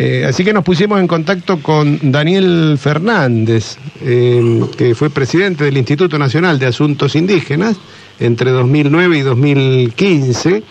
Eh, 0.00 0.24
así 0.28 0.44
que 0.44 0.52
nos 0.52 0.62
pusimos 0.62 1.00
en 1.00 1.08
contacto 1.08 1.60
con 1.60 1.98
Daniel 2.12 2.78
Fernández, 2.80 3.76
eh, 4.00 4.60
que 4.76 4.94
fue 4.94 5.10
presidente 5.10 5.64
del 5.64 5.76
Instituto 5.76 6.16
Nacional 6.20 6.60
de 6.60 6.66
Asuntos 6.66 7.16
Indígenas 7.16 7.76
entre 8.20 8.52
2009 8.52 9.18
y 9.18 9.20
2015, 9.22 10.62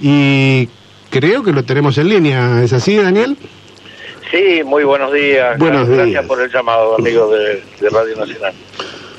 y 0.00 0.68
creo 1.10 1.42
que 1.42 1.52
lo 1.52 1.64
tenemos 1.64 1.98
en 1.98 2.08
línea. 2.08 2.62
¿Es 2.62 2.72
así, 2.72 2.94
Daniel? 2.96 3.36
Sí, 4.30 4.62
muy 4.64 4.84
buenos 4.84 5.12
días. 5.12 5.58
Buenos 5.58 5.88
Gracias 5.88 6.06
días. 6.10 6.26
por 6.26 6.40
el 6.40 6.48
llamado, 6.52 6.96
amigo 6.96 7.30
de, 7.32 7.60
de 7.80 7.90
Radio 7.90 8.16
Nacional. 8.16 8.52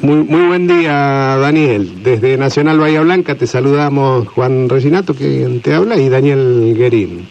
Muy, 0.02 0.24
muy 0.24 0.48
buen 0.48 0.68
día, 0.68 0.94
Daniel. 1.38 2.02
Desde 2.02 2.38
Nacional 2.38 2.80
Bahía 2.80 3.02
Blanca 3.02 3.36
te 3.36 3.46
saludamos 3.46 4.26
Juan 4.30 4.70
Reginato, 4.70 5.14
que 5.14 5.60
te 5.62 5.74
habla, 5.74 5.98
y 5.98 6.08
Daniel 6.08 6.74
Guerín. 6.78 7.28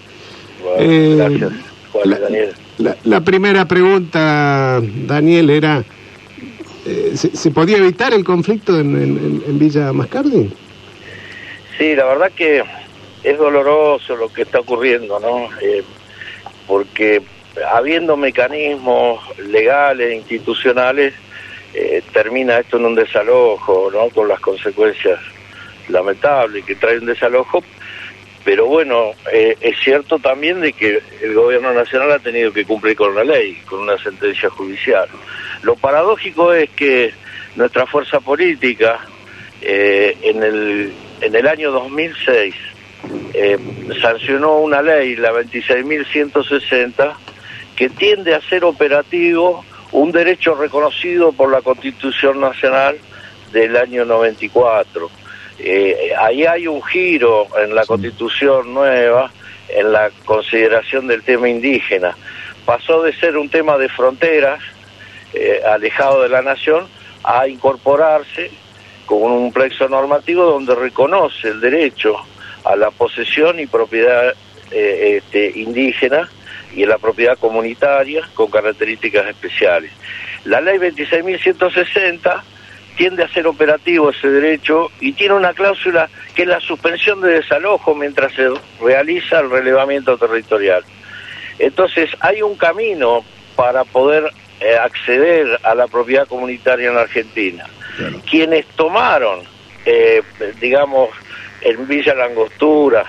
Bueno, 0.63 0.77
Eh, 0.79 1.15
gracias, 1.17 1.53
La- 2.05 2.17
y 2.19 2.21
Daniel. 2.21 2.55
La, 2.79 2.97
la 3.05 3.21
primera 3.23 3.67
pregunta, 3.67 4.81
Daniel, 4.83 5.51
era, 5.51 5.83
eh, 6.87 7.13
¿se, 7.15 7.37
se 7.37 7.51
podía 7.51 7.79
evitar 7.79 8.13
el 8.15 8.25
conflicto 8.25 8.79
en, 8.79 8.97
en- 8.97 9.43
en 9.47 9.59
Villa 9.59 9.93
Mascardi? 9.93 10.51
Sí, 11.77 11.95
la 11.95 12.05
verdad 12.07 12.31
que 12.35 12.63
es 13.25 13.39
doloroso 13.39 14.17
lo 14.17 14.33
que 14.33 14.43
está 14.43 14.61
ocurriendo, 14.61 15.19
¿no? 15.21 15.49
Eh, 15.61 15.83
porque 16.67 17.23
habiendo 17.73 18.17
mecanismos 18.17 19.21
legales, 19.49 20.15
institucionales, 20.15 21.15
eh, 21.75 22.03
termina 22.13 22.59
esto 22.59 22.77
en 22.79 22.87
un 22.87 22.95
desalojo, 22.95 23.91
¿no? 23.93 24.09
Con 24.11 24.29
las 24.29 24.41
consecuencias 24.41 25.19
lamentables 25.89 26.65
que 26.65 26.75
trae 26.77 26.99
un 26.99 27.07
desalojo. 27.07 27.63
Pero 28.49 28.65
bueno, 28.65 29.11
eh, 29.31 29.59
es 29.61 29.79
cierto 29.85 30.19
también 30.19 30.63
de 30.63 30.73
que 30.73 31.03
el 31.21 31.35
gobierno 31.35 31.71
nacional 31.75 32.13
ha 32.13 32.19
tenido 32.19 32.51
que 32.51 32.65
cumplir 32.65 32.97
con 32.97 33.11
una 33.13 33.23
ley, 33.23 33.57
con 33.67 33.81
una 33.81 33.99
sentencia 33.99 34.49
judicial. 34.49 35.07
Lo 35.61 35.77
paradójico 35.77 36.55
es 36.55 36.71
que 36.71 37.13
nuestra 37.57 37.85
fuerza 37.85 38.21
política, 38.21 39.01
eh, 39.61 40.17
en, 40.23 40.43
el, 40.43 40.95
en 41.21 41.37
el 41.37 41.47
año 41.47 41.71
2006, 41.73 42.55
eh, 43.35 43.59
sancionó 44.01 44.61
una 44.61 44.81
ley, 44.81 45.17
la 45.17 45.31
26.160, 45.31 47.17
que 47.77 47.91
tiende 47.91 48.35
a 48.35 48.41
ser 48.41 48.65
operativo 48.65 49.63
un 49.93 50.11
derecho 50.11 50.55
reconocido 50.55 51.33
por 51.33 51.53
la 51.53 51.61
Constitución 51.61 52.41
Nacional 52.41 52.97
del 53.53 53.77
año 53.77 54.07
94. 54.07 55.11
Eh, 55.59 56.13
ahí 56.19 56.45
hay 56.45 56.67
un 56.69 56.83
giro 56.83 57.49
en 57.59 57.75
la 57.75 57.85
Constitución 57.85 58.73
nueva, 58.73 59.31
en 59.69 59.93
la 59.93 60.11
consideración 60.25 61.07
del 61.07 61.23
tema 61.23 61.49
indígena. 61.49 62.17
Pasó 62.65 63.03
de 63.03 63.13
ser 63.15 63.37
un 63.37 63.49
tema 63.49 63.77
de 63.77 63.89
fronteras, 63.89 64.61
eh, 65.35 65.61
alejado 65.67 66.23
de 66.23 66.29
la 66.29 66.43
nación, 66.43 66.87
a 67.25 67.49
incorporarse 67.49 68.51
con 69.07 69.33
un 69.33 69.53
plexo 69.53 69.89
normativo 69.89 70.45
donde 70.45 70.75
reconoce 70.75 71.49
el 71.49 71.61
derecho 71.61 72.17
a 72.65 72.77
la 72.77 72.91
posesión 72.91 73.59
y 73.59 73.67
propiedad 73.67 74.35
eh, 74.71 75.17
este, 75.17 75.59
indígena 75.59 76.29
y 76.75 76.85
a 76.85 76.89
la 76.89 76.99
propiedad 76.99 77.39
comunitaria 77.39 78.29
con 78.35 78.51
características 78.51 79.27
especiales. 79.27 79.91
La 80.45 80.61
ley 80.61 80.79
26.160 80.79 82.43
tiende 82.99 83.23
a 83.23 83.29
ser 83.29 83.47
operativo 83.47 84.11
ese 84.11 84.29
derecho 84.29 84.91
y 85.01 85.13
tiene 85.13 85.35
una 85.35 85.55
cláusula 85.55 86.11
que 86.35 86.43
es 86.43 86.49
la 86.49 86.61
suspensión 86.61 87.21
de 87.21 87.35
desalojo 87.35 87.95
mientras 87.95 88.35
se 88.35 88.49
realiza 88.83 89.39
el 89.39 89.51
relevamiento 89.51 90.19
territorial. 90.19 90.83
Entonces 91.61 92.11
hay 92.19 92.43
un 92.43 92.57
camino 92.57 93.25
para 93.55 93.85
poder 93.85 94.25
eh, 94.61 94.75
acceder 94.75 95.61
a 95.63 95.77
la 95.77 95.87
propiedad 95.87 96.27
comunitaria 96.27 96.89
en 96.89 96.97
la 96.97 97.03
Argentina. 97.03 97.67
Quienes 98.29 98.67
tomaron, 98.67 99.43
eh, 99.87 100.21
digamos, 100.61 101.11
en 101.61 101.87
Villa 101.87 102.15
Langostura, 102.15 103.05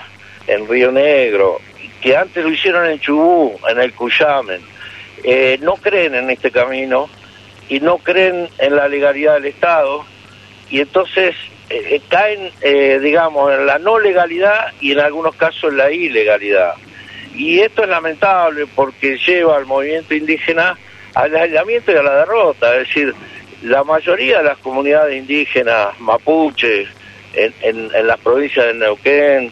en 0.45 0.67
Río 0.67 0.91
Negro, 0.91 1.61
que 1.99 2.15
antes 2.15 2.43
lo 2.43 2.51
hicieron 2.51 2.85
en 2.85 2.99
Chubú, 2.99 3.59
en 3.67 3.79
el 3.79 3.93
Cuyamen, 3.93 4.61
eh, 5.23 5.57
no 5.61 5.73
creen 5.77 6.13
en 6.13 6.29
este 6.29 6.51
camino 6.51 7.09
y 7.69 7.79
no 7.79 7.99
creen 7.99 8.49
en 8.57 8.75
la 8.75 8.87
legalidad 8.87 9.35
del 9.35 9.45
Estado 9.45 10.03
y 10.69 10.81
entonces 10.81 11.35
eh, 11.69 11.95
eh, 11.95 12.01
caen, 12.09 12.51
eh, 12.61 12.99
digamos, 13.01 13.53
en 13.53 13.65
la 13.65 13.79
no 13.79 13.99
legalidad 13.99 14.73
y 14.81 14.91
en 14.91 14.99
algunos 14.99 15.35
casos 15.35 15.71
en 15.71 15.77
la 15.77 15.91
ilegalidad. 15.91 16.73
Y 17.35 17.59
esto 17.59 17.83
es 17.83 17.89
lamentable 17.89 18.65
porque 18.75 19.17
lleva 19.17 19.57
al 19.57 19.65
movimiento 19.65 20.13
indígena 20.13 20.77
al 21.15 21.35
aislamiento 21.35 21.91
y 21.91 21.95
a 21.95 22.03
la 22.03 22.15
derrota. 22.17 22.75
Es 22.75 22.87
decir, 22.87 23.13
la 23.63 23.83
mayoría 23.83 24.39
de 24.39 24.45
las 24.45 24.57
comunidades 24.59 25.17
indígenas 25.17 25.99
mapuche 25.99 26.87
en, 27.33 27.53
en, 27.61 27.89
en 27.93 28.07
las 28.07 28.19
provincias 28.19 28.67
de 28.67 28.73
Neuquén, 28.73 29.51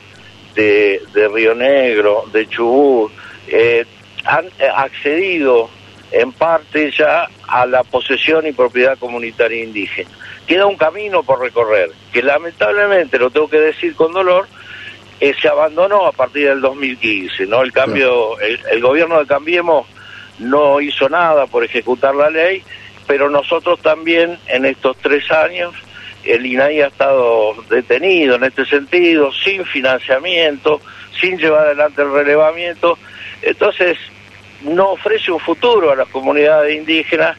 de, 0.56 1.02
de 1.14 1.28
Río 1.28 1.54
Negro, 1.54 2.26
de 2.32 2.48
Chubut, 2.48 3.12
eh, 3.48 3.86
han 4.26 4.46
eh, 4.60 4.70
accedido 4.76 5.70
en 6.12 6.32
parte 6.32 6.92
ya 6.92 7.28
a 7.48 7.66
la 7.66 7.84
posesión 7.84 8.48
y 8.48 8.52
propiedad 8.52 8.98
comunitaria 8.98 9.64
indígena. 9.64 10.10
Queda 10.46 10.66
un 10.66 10.78
camino 10.78 11.24
por 11.24 11.42
recorrer, 11.42 11.92
que 12.14 12.24
lamentablemente, 12.24 13.20
lo 13.20 13.30
tengo 13.30 13.50
que 13.50 13.60
decir 13.60 13.96
con 13.96 14.14
dolor, 14.14 14.48
eh, 15.20 15.34
se 15.42 15.48
abandonó 15.48 16.06
a 16.06 16.12
partir 16.12 16.48
del 16.48 16.62
2015, 16.62 17.48
¿no? 17.48 17.62
El 17.64 17.74
cambio, 17.74 18.40
el, 18.40 18.60
el 18.72 18.82
gobierno 18.82 19.20
de 19.20 19.26
Cambiemos 19.26 19.88
no 20.40 20.80
hizo 20.80 21.10
nada 21.10 21.48
por 21.48 21.64
ejecutar 21.64 22.16
la 22.16 22.30
ley, 22.30 22.64
pero 23.08 23.30
nosotros 23.30 23.80
también 23.82 24.38
en 24.48 24.66
estos 24.66 24.96
tres 24.98 25.30
años, 25.32 25.74
el 26.24 26.46
INAI 26.46 26.82
ha 26.82 26.88
estado 26.88 27.56
detenido 27.70 28.36
en 28.36 28.44
este 28.44 28.66
sentido, 28.66 29.32
sin 29.34 29.66
financiamiento, 29.66 30.82
sin 31.20 31.38
llevar 31.38 31.68
adelante 31.68 32.02
el 32.02 32.12
relevamiento, 32.12 32.98
entonces 33.42 33.98
no 34.62 34.92
ofrece 34.92 35.32
un 35.32 35.40
futuro 35.40 35.92
a 35.92 35.96
las 35.96 36.08
comunidades 36.10 36.76
indígenas 36.76 37.38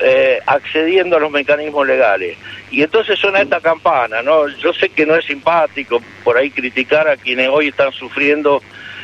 eh, 0.00 0.38
accediendo 0.46 1.16
a 1.16 1.20
los 1.20 1.30
mecanismos 1.30 1.86
legales. 1.86 2.36
Y 2.70 2.82
entonces 2.82 3.18
suena 3.18 3.40
esta 3.40 3.60
campana, 3.60 4.22
¿no? 4.22 4.46
Yo 4.48 4.72
sé 4.72 4.90
que 4.90 5.04
no 5.04 5.16
es 5.16 5.24
simpático 5.24 6.00
por 6.22 6.36
ahí 6.36 6.50
criticar 6.50 7.08
a 7.08 7.16
quienes 7.16 7.48
hoy 7.48 7.68
están 7.68 7.92
sufriendo 7.92 8.62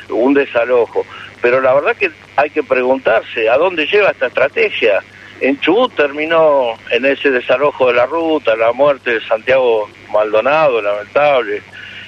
un 0.08 0.34
desalojo, 0.34 1.04
pero 1.40 1.60
la 1.60 1.74
verdad 1.74 1.96
que 1.96 2.10
hay 2.36 2.50
que 2.50 2.62
preguntarse 2.62 3.48
a 3.48 3.56
dónde 3.56 3.86
lleva 3.86 4.10
esta 4.10 4.26
estrategia. 4.26 5.02
En 5.40 5.58
Chubut 5.60 5.94
terminó 5.94 6.74
en 6.90 7.04
ese 7.06 7.30
desalojo 7.30 7.88
de 7.88 7.94
la 7.94 8.06
ruta, 8.06 8.54
la 8.54 8.72
muerte 8.72 9.14
de 9.14 9.20
Santiago 9.26 9.88
Maldonado, 10.12 10.80
lamentable, 10.80 11.62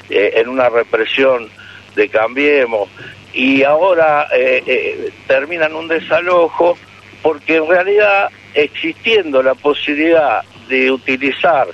eh, 0.08 0.34
en 0.36 0.48
una 0.48 0.68
represión 0.68 1.48
de 1.96 2.08
Cambiemos, 2.08 2.88
y 3.36 3.62
ahora 3.64 4.28
eh, 4.34 4.62
eh, 4.66 5.10
terminan 5.26 5.74
un 5.74 5.86
desalojo 5.88 6.78
porque 7.20 7.56
en 7.56 7.68
realidad 7.68 8.30
existiendo 8.54 9.42
la 9.42 9.54
posibilidad 9.54 10.42
de 10.68 10.90
utilizar 10.90 11.68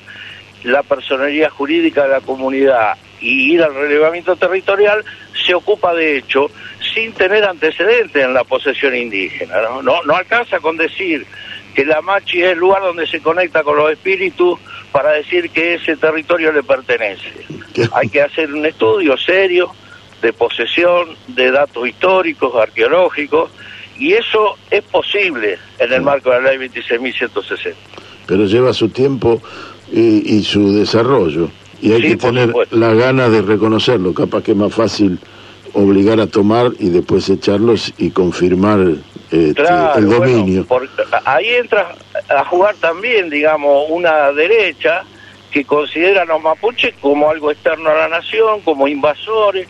la 0.64 0.82
personería 0.82 1.50
jurídica 1.50 2.02
de 2.02 2.08
la 2.08 2.20
comunidad 2.20 2.96
y 3.20 3.54
ir 3.54 3.62
al 3.62 3.74
relevamiento 3.74 4.34
territorial, 4.34 5.04
se 5.46 5.54
ocupa 5.54 5.94
de 5.94 6.16
hecho 6.16 6.50
sin 6.92 7.12
tener 7.12 7.44
antecedentes 7.44 8.24
en 8.24 8.34
la 8.34 8.42
posesión 8.42 8.96
indígena. 8.96 9.62
No, 9.62 9.82
no, 9.82 10.02
no 10.02 10.16
alcanza 10.16 10.58
con 10.58 10.76
decir 10.76 11.24
que 11.76 11.84
la 11.84 12.02
Machi 12.02 12.42
es 12.42 12.50
el 12.50 12.58
lugar 12.58 12.82
donde 12.82 13.06
se 13.06 13.20
conecta 13.20 13.62
con 13.62 13.76
los 13.76 13.92
espíritus 13.92 14.58
para 14.90 15.12
decir 15.12 15.48
que 15.50 15.74
ese 15.74 15.96
territorio 15.96 16.50
le 16.50 16.64
pertenece. 16.64 17.46
Hay 17.92 18.08
que 18.08 18.20
hacer 18.20 18.52
un 18.52 18.66
estudio 18.66 19.16
serio 19.16 19.72
de 20.22 20.32
posesión, 20.32 21.08
de 21.28 21.50
datos 21.50 21.86
históricos, 21.86 22.54
arqueológicos, 22.54 23.50
y 23.98 24.14
eso 24.14 24.56
es 24.70 24.82
posible 24.84 25.58
en 25.78 25.92
el 25.92 26.00
marco 26.02 26.30
de 26.30 26.40
la 26.40 26.52
ley 26.52 26.68
26.160. 26.70 27.74
pero 28.26 28.46
lleva 28.46 28.72
su 28.72 28.88
tiempo 28.88 29.42
y, 29.92 30.36
y 30.36 30.42
su 30.44 30.72
desarrollo. 30.72 31.50
Y 31.82 31.92
hay 31.92 32.00
Sí, 32.02 32.08
que 32.10 32.16
tener 32.16 32.46
supuesto. 32.48 32.76
la 32.76 32.94
gana 32.94 33.28
de 33.28 33.42
reconocerlo. 33.42 34.14
Capaz 34.14 34.42
que 34.44 34.52
es 34.52 34.56
más 34.56 34.72
fácil 34.72 35.18
obligar 35.74 36.20
a 36.20 36.26
tomar 36.28 36.70
y 36.78 36.88
después 36.90 37.28
echarlos 37.28 37.92
y 37.98 38.10
confirmar 38.10 38.78
este, 39.30 39.54
Claro, 39.54 39.98
el 39.98 40.08
dominio. 40.08 40.66
ahí 41.24 41.48
entra 41.48 41.94
a 42.28 42.44
jugar 42.44 42.76
también, 42.76 43.28
digamos, 43.30 43.86
una 43.88 44.30
derecha 44.32 45.02
que 45.50 45.64
considera 45.64 46.22
a 46.22 46.24
los 46.24 46.40
mapuches 46.42 46.94
como 47.00 47.28
algo 47.30 47.50
externo 47.50 47.90
a 47.90 47.94
la 47.94 48.08
nación, 48.08 48.60
como 48.60 48.86
invasores. 48.88 49.66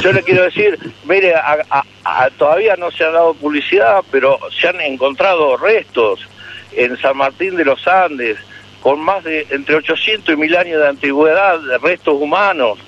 Yo 0.00 0.12
le 0.12 0.22
quiero 0.22 0.44
decir, 0.44 0.78
mire, 1.04 1.34
a- 1.34 1.58
a- 1.70 1.84
a- 2.04 2.30
todavía 2.30 2.76
no 2.76 2.90
se 2.90 3.04
ha 3.04 3.10
dado 3.10 3.34
publicidad, 3.34 4.02
pero 4.10 4.38
se 4.58 4.68
han 4.68 4.80
encontrado 4.80 5.56
restos 5.56 6.20
en 6.72 6.96
San 6.98 7.16
Martín 7.16 7.56
de 7.56 7.64
los 7.64 7.86
Andes 7.86 8.38
con 8.80 9.00
más 9.00 9.22
de 9.22 9.46
entre 9.50 9.76
800 9.76 10.34
y 10.34 10.36
1000 10.36 10.56
años 10.56 10.80
de 10.80 10.88
antigüedad 10.88 11.60
de 11.60 11.78
restos 11.78 12.14
humanos 12.18 12.78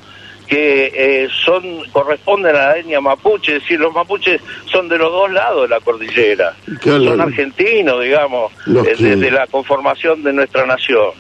que 0.48 0.92
eh, 0.94 1.28
son 1.44 1.62
corresponden 1.90 2.54
a 2.54 2.66
la 2.68 2.76
etnia 2.78 3.00
mapuche, 3.00 3.56
es 3.56 3.62
decir, 3.62 3.80
los 3.80 3.94
mapuches 3.94 4.40
son 4.66 4.88
de 4.88 4.98
los 4.98 5.10
dos 5.10 5.30
lados 5.30 5.62
de 5.62 5.68
la 5.68 5.80
cordillera, 5.80 6.54
son 7.06 7.20
argentinos, 7.20 8.02
digamos, 8.02 8.52
eh, 8.86 8.94
desde 8.98 9.30
la 9.30 9.46
conformación 9.46 10.22
de 10.22 10.32
nuestra 10.34 10.66
nación 10.66 11.12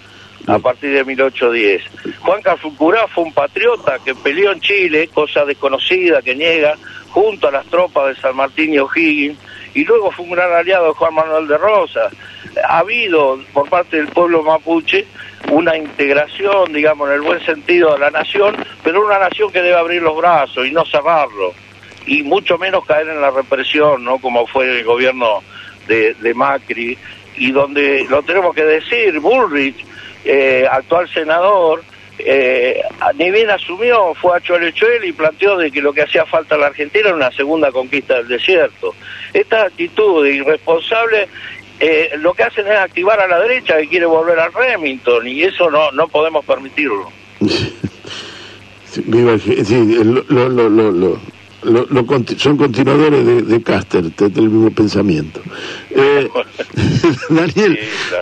a 0.46 0.58
partir 0.58 0.92
de 0.92 1.04
1810. 1.04 1.82
Juan 2.20 2.42
Cafucurá 2.42 3.06
fue 3.08 3.24
un 3.24 3.32
patriota 3.32 3.98
que 4.04 4.14
peleó 4.14 4.52
en 4.52 4.60
Chile, 4.60 5.08
cosa 5.12 5.44
desconocida 5.44 6.22
que 6.22 6.34
niega, 6.34 6.76
junto 7.10 7.48
a 7.48 7.52
las 7.52 7.66
tropas 7.66 8.08
de 8.08 8.20
San 8.20 8.36
Martín 8.36 8.74
y 8.74 8.78
O'Higgins, 8.78 9.38
y 9.74 9.84
luego 9.84 10.10
fue 10.10 10.24
un 10.26 10.32
gran 10.32 10.52
aliado 10.52 10.88
de 10.88 10.94
Juan 10.94 11.14
Manuel 11.14 11.48
de 11.48 11.58
Rosas. 11.58 12.12
Ha 12.68 12.78
habido 12.78 13.38
por 13.52 13.68
parte 13.68 13.96
del 13.96 14.08
pueblo 14.08 14.42
mapuche 14.42 15.06
una 15.50 15.76
integración, 15.76 16.72
digamos, 16.72 17.08
en 17.08 17.14
el 17.14 17.20
buen 17.20 17.44
sentido 17.44 17.92
de 17.94 17.98
la 17.98 18.10
nación, 18.10 18.56
pero 18.82 19.04
una 19.04 19.18
nación 19.18 19.50
que 19.50 19.62
debe 19.62 19.76
abrir 19.76 20.02
los 20.02 20.16
brazos 20.16 20.66
y 20.66 20.70
no 20.70 20.84
cerrarlo, 20.84 21.52
y 22.06 22.22
mucho 22.22 22.58
menos 22.58 22.84
caer 22.84 23.08
en 23.08 23.20
la 23.20 23.30
represión, 23.30 24.04
¿no? 24.04 24.18
Como 24.18 24.46
fue 24.46 24.78
el 24.78 24.84
gobierno 24.84 25.42
de, 25.88 26.14
de 26.14 26.34
Macri, 26.34 26.96
y 27.36 27.50
donde 27.52 28.06
lo 28.08 28.22
tenemos 28.22 28.54
que 28.54 28.64
decir, 28.64 29.18
Bullrich, 29.20 29.84
eh, 30.24 30.66
actual 30.70 31.08
senador, 31.08 31.82
eh, 32.18 32.80
ni 33.16 33.30
bien 33.30 33.50
asumió, 33.50 34.14
fue 34.14 34.36
a 34.36 34.40
Cholechuel 34.40 35.04
y 35.04 35.12
planteó 35.12 35.56
de 35.56 35.70
que 35.70 35.82
lo 35.82 35.92
que 35.92 36.02
hacía 36.02 36.24
falta 36.24 36.54
a 36.54 36.58
la 36.58 36.66
Argentina 36.66 37.08
era 37.08 37.16
una 37.16 37.32
segunda 37.32 37.72
conquista 37.72 38.14
del 38.14 38.28
desierto. 38.28 38.94
Esta 39.32 39.62
actitud 39.62 40.26
irresponsable 40.26 41.28
eh, 41.80 42.10
lo 42.18 42.32
que 42.34 42.44
hacen 42.44 42.66
es 42.68 42.78
activar 42.78 43.18
a 43.20 43.26
la 43.26 43.40
derecha 43.40 43.76
que 43.78 43.88
quiere 43.88 44.06
volver 44.06 44.38
al 44.38 44.52
Remington 44.52 45.26
y 45.26 45.42
eso 45.42 45.70
no, 45.70 45.90
no 45.90 46.06
podemos 46.08 46.44
permitirlo. 46.44 47.10
sí, 48.84 49.02
lo, 49.08 50.48
lo, 50.48 50.68
lo, 50.68 51.33
son 52.36 52.56
continuadores 52.56 53.24
de, 53.24 53.42
de 53.42 53.62
Caster, 53.62 54.04
del 54.14 54.50
mismo 54.50 54.70
pensamiento. 54.70 55.40
Eh, 55.90 56.28
Daniel, 57.30 57.78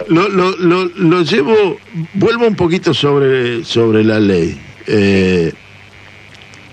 lo, 0.08 1.22
llevo, 1.22 1.78
vuelvo 2.14 2.46
un 2.46 2.56
poquito 2.56 2.94
sobre, 2.94 3.64
sobre 3.64 4.04
la 4.04 4.20
ley. 4.20 4.58
Eh, 4.86 5.52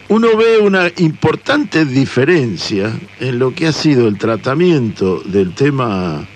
uno 0.10 0.36
ve 0.36 0.58
una 0.58 0.92
importante 0.98 1.86
diferencia 1.86 2.92
en 3.20 3.38
lo 3.38 3.54
que 3.54 3.68
ha 3.68 3.72
sido 3.72 4.08
el 4.08 4.18
tratamiento 4.18 5.22
del 5.24 5.54
tema 5.54 6.28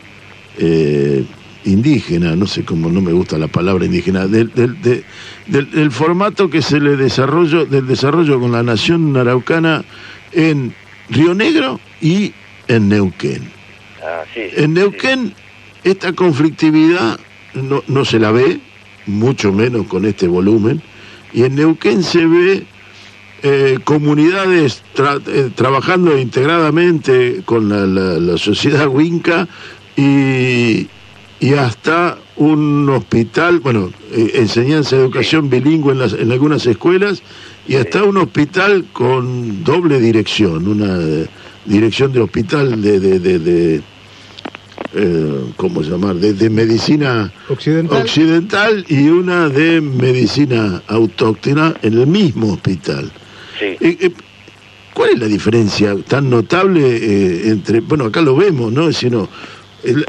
eh, 0.59 1.25
indígena, 1.65 2.35
no 2.35 2.45
sé 2.45 2.63
cómo 2.63 2.89
no 2.89 3.01
me 3.01 3.13
gusta 3.13 3.37
la 3.37 3.47
palabra 3.47 3.85
indígena, 3.85 4.27
del, 4.27 4.51
del, 4.53 5.91
formato 5.91 6.49
que 6.49 6.61
se 6.61 6.79
le 6.79 6.95
desarrolló, 6.95 7.65
del 7.65 7.87
desarrollo 7.87 8.39
con 8.39 8.51
la 8.51 8.63
nación 8.63 9.15
araucana 9.17 9.83
en 10.33 10.73
Río 11.09 11.33
Negro 11.33 11.79
y 12.01 12.33
en 12.67 12.89
Neuquén. 12.89 13.49
Ah, 14.01 14.23
en 14.35 14.73
Neuquén 14.73 15.33
esta 15.83 16.13
conflictividad 16.13 17.19
no, 17.53 17.83
no 17.87 18.05
se 18.05 18.19
la 18.19 18.31
ve, 18.31 18.59
mucho 19.05 19.51
menos 19.51 19.87
con 19.87 20.05
este 20.05 20.27
volumen, 20.27 20.81
y 21.33 21.43
en 21.43 21.55
Neuquén 21.55 22.03
se 22.03 22.25
ve 22.25 22.65
eh, 23.45 23.79
comunidades 23.83 24.83
eh, 24.97 25.49
trabajando 25.53 26.17
integradamente 26.17 27.41
con 27.43 27.67
la, 27.67 28.37
sociedad 28.37 28.87
huinca 28.87 29.49
y, 29.97 30.87
y, 31.41 31.53
hasta 31.53 32.17
un 32.35 32.89
hospital, 32.89 33.59
bueno, 33.59 33.91
eh, 34.11 34.31
enseñanza 34.35 34.95
de 34.95 35.03
educación 35.03 35.49
bilingüe 35.49 35.93
en, 35.93 35.99
las, 35.99 36.13
en 36.13 36.31
algunas 36.31 36.65
escuelas 36.65 37.21
y 37.67 37.75
hasta 37.75 38.03
un 38.03 38.17
hospital 38.17 38.85
con 38.91 39.63
doble 39.63 39.99
dirección, 39.99 40.67
una 40.67 40.97
dirección 41.65 42.11
de 42.11 42.21
hospital 42.21 42.81
de, 42.81 42.99
de, 42.99 43.39
de, 43.39 43.81
eh, 44.95 45.53
¿cómo 45.55 45.81
llamar? 45.81 46.15
De, 46.15 46.49
medicina 46.49 47.31
occidental. 47.49 48.85
y 48.87 49.07
una 49.07 49.49
de 49.49 49.81
medicina 49.81 50.83
autóctona 50.87 51.73
en 51.81 51.93
el 51.93 52.07
mismo 52.07 52.53
hospital. 52.53 53.11
Eh, 53.59 53.77
eh, 53.79 54.11
¿Cuál 54.93 55.11
es 55.11 55.19
la 55.19 55.25
diferencia 55.27 55.95
tan 56.07 56.29
notable 56.29 57.49
entre, 57.49 57.79
bueno, 57.79 58.05
acá 58.05 58.21
lo 58.21 58.35
vemos, 58.35 58.71
¿no? 58.71 58.91
Sino, 58.91 59.27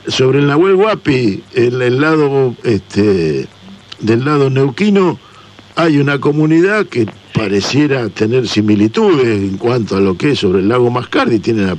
sobre 0.09 0.39
el 0.41 0.47
Nahuel 0.47 0.75
Huapi, 0.75 1.43
el 1.55 2.01
lado, 2.01 2.55
este, 2.65 3.47
del 4.01 4.25
lado 4.25 4.51
neuquino, 4.51 5.19
hay 5.77 5.99
una 5.99 6.21
comunidad 6.21 6.87
que 6.87 7.07
pareciera 7.33 8.09
tener 8.09 8.47
similitudes 8.47 9.27
en 9.27 9.59
cuanto 9.59 9.97
a 9.97 10.01
lo 10.01 10.17
que 10.17 10.31
es 10.31 10.39
sobre 10.39 10.61
el 10.61 10.69
lago 10.69 10.91
Mascardi, 10.91 11.41
tiene 11.41 11.67
la, 11.67 11.77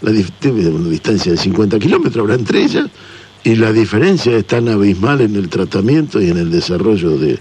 una 0.00 0.88
distancia 0.88 1.32
de 1.32 1.38
50 1.38 1.78
kilómetros 1.78 2.22
habrá 2.22 2.34
entre 2.34 2.62
ellas, 2.62 2.86
y 3.44 3.56
la 3.56 3.72
diferencia 3.72 4.36
es 4.36 4.46
tan 4.46 4.68
abismal 4.68 5.20
en 5.20 5.34
el 5.34 5.48
tratamiento 5.48 6.20
y 6.20 6.30
en 6.30 6.38
el 6.38 6.50
desarrollo 6.50 7.18
de, 7.18 7.38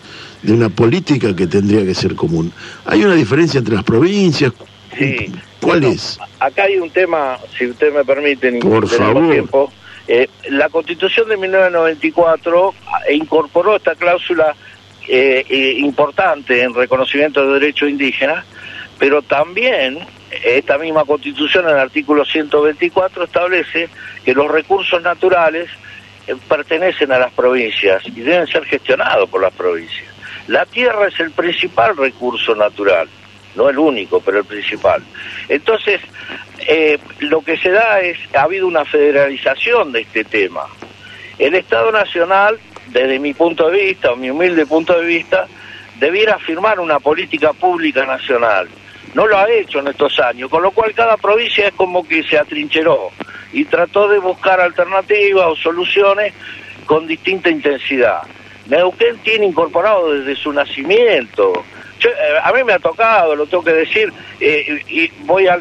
una 0.47 0.69
política 0.69 1.35
que 1.35 1.45
tendría 1.45 1.85
que 1.85 1.93
ser 1.93 2.15
común. 2.15 2.51
¿Hay 2.85 3.03
una 3.03 3.13
diferencia 3.13 3.59
entre 3.59 3.75
las 3.75 3.83
provincias? 3.83 4.51
Sí. 4.97 5.31
¿Cuál 5.61 5.83
es? 5.83 6.17
Acá 6.39 6.63
hay 6.63 6.79
un 6.79 6.89
tema, 6.89 7.37
si 7.55 7.67
usted 7.67 7.93
me 7.93 8.03
permite, 8.03 8.51
Por 8.53 8.87
favor. 8.87 9.31
tiempo. 9.31 9.71
Eh, 10.07 10.27
la 10.49 10.69
Constitución 10.69 11.29
de 11.29 11.37
1994 11.37 12.73
incorporó 13.11 13.75
esta 13.75 13.95
cláusula 13.95 14.55
eh, 15.07 15.45
eh, 15.49 15.73
importante 15.77 16.61
en 16.61 16.73
reconocimiento 16.73 17.45
de 17.45 17.59
derechos 17.59 17.89
indígenas, 17.89 18.45
pero 18.99 19.21
también 19.21 19.99
esta 20.43 20.77
misma 20.77 21.05
constitución 21.05 21.65
en 21.65 21.71
el 21.71 21.79
artículo 21.79 22.23
124 22.23 23.25
establece 23.25 23.89
que 24.23 24.33
los 24.33 24.49
recursos 24.49 25.01
naturales 25.01 25.69
eh, 26.27 26.35
pertenecen 26.47 27.11
a 27.11 27.19
las 27.19 27.33
provincias 27.33 28.03
y 28.05 28.21
deben 28.21 28.47
ser 28.47 28.63
gestionados 28.65 29.29
por 29.29 29.41
las 29.41 29.53
provincias. 29.53 30.07
La 30.47 30.65
tierra 30.65 31.07
es 31.07 31.19
el 31.19 31.31
principal 31.31 31.97
recurso 31.97 32.55
natural, 32.55 33.07
no 33.55 33.69
el 33.69 33.77
único, 33.77 34.21
pero 34.21 34.39
el 34.39 34.45
principal. 34.45 35.03
Entonces, 35.49 35.99
eh, 36.67 36.99
lo 37.19 37.41
que 37.41 37.57
se 37.57 37.71
da 37.71 37.99
es, 38.01 38.17
ha 38.35 38.43
habido 38.43 38.67
una 38.67 38.85
federalización 38.85 39.91
de 39.91 40.01
este 40.01 40.23
tema. 40.23 40.65
El 41.37 41.55
Estado 41.55 41.91
Nacional 41.91 42.59
desde 42.91 43.19
mi 43.19 43.33
punto 43.33 43.69
de 43.69 43.85
vista, 43.85 44.11
o 44.11 44.15
mi 44.15 44.29
humilde 44.29 44.65
punto 44.65 44.99
de 44.99 45.05
vista, 45.05 45.47
debiera 45.99 46.37
firmar 46.39 46.79
una 46.79 46.99
política 46.99 47.53
pública 47.53 48.05
nacional. 48.05 48.67
No 49.13 49.27
lo 49.27 49.37
ha 49.37 49.49
hecho 49.49 49.79
en 49.79 49.87
estos 49.87 50.19
años, 50.19 50.49
con 50.49 50.61
lo 50.61 50.71
cual 50.71 50.93
cada 50.93 51.17
provincia 51.17 51.67
es 51.67 51.73
como 51.73 52.07
que 52.07 52.23
se 52.23 52.37
atrincheró 52.37 53.11
y 53.51 53.65
trató 53.65 54.07
de 54.07 54.19
buscar 54.19 54.59
alternativas 54.59 55.47
o 55.47 55.55
soluciones 55.55 56.33
con 56.85 57.07
distinta 57.07 57.49
intensidad. 57.49 58.21
Neuquén 58.67 59.17
tiene 59.19 59.47
incorporado 59.47 60.13
desde 60.13 60.35
su 60.35 60.53
nacimiento. 60.53 61.51
Eh, 62.09 62.39
a 62.43 62.51
mí 62.53 62.63
me 62.63 62.73
ha 62.73 62.79
tocado, 62.79 63.35
lo 63.35 63.45
tengo 63.45 63.63
que 63.63 63.73
decir, 63.73 64.11
eh, 64.39 64.81
y 64.87 65.07
voy 65.25 65.47
a 65.47 65.59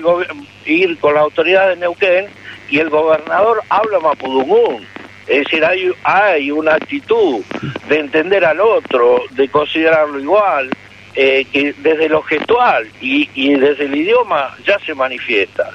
ir 0.67 0.99
con 0.99 1.15
la 1.15 1.21
autoridad 1.21 1.69
de 1.69 1.77
Neuquén 1.77 2.27
y 2.71 2.79
el 2.79 2.89
gobernador 2.89 3.63
habla 3.69 3.99
mapudungún 4.01 4.87
es 5.31 5.45
decir, 5.45 5.65
hay, 5.65 5.93
hay 6.03 6.51
una 6.51 6.75
actitud 6.75 7.45
de 7.89 8.01
entender 8.01 8.45
al 8.45 8.61
otro, 8.61 9.23
de 9.31 9.49
considerarlo 9.49 10.19
igual, 10.19 10.71
eh, 11.15 11.47
que 11.53 11.73
desde 11.79 12.09
lo 12.09 12.21
gestual 12.23 12.89
y, 13.01 13.55
desde 13.55 13.85
el 13.85 13.95
idioma 13.95 14.57
ya 14.67 14.77
se 14.81 14.93
manifiesta. 14.93 15.71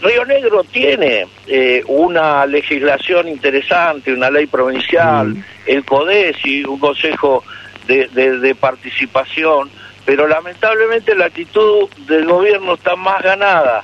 Río 0.00 0.24
Negro 0.24 0.64
tiene 0.64 1.26
eh, 1.46 1.82
una 1.88 2.46
legislación 2.46 3.28
interesante, 3.28 4.14
una 4.14 4.30
ley 4.30 4.46
provincial, 4.46 5.28
mm. 5.28 5.44
el 5.66 5.84
CODESI, 5.84 6.64
un 6.64 6.78
consejo 6.78 7.44
de, 7.88 8.54
participación, 8.54 9.70
pero 10.04 10.28
lamentablemente 10.28 11.14
la 11.14 11.26
actitud 11.26 11.88
del 12.06 12.26
gobierno 12.26 12.74
está 12.74 12.94
más 12.96 13.22
ganada, 13.22 13.82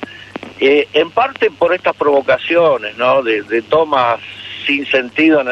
eh, 0.59 0.87
en 0.93 1.11
parte 1.11 1.51
por 1.51 1.73
estas 1.73 1.95
provocaciones, 1.95 2.97
¿no? 2.97 3.21
De, 3.21 3.41
de 3.43 3.61
tomas 3.63 4.19
sin 4.65 4.85
sentido, 4.85 5.43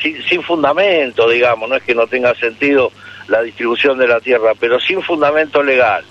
sin, 0.00 0.42
fundamento, 0.42 1.28
digamos, 1.28 1.68
no 1.68 1.76
es 1.76 1.82
que 1.82 1.94
no 1.94 2.06
tenga 2.06 2.34
sentido 2.34 2.92
la 3.28 3.42
distribución 3.42 3.98
de 3.98 4.08
la 4.08 4.20
tierra, 4.20 4.52
pero 4.58 4.80
sin 4.80 5.02
fundamento 5.02 5.62
legal. 5.62 6.04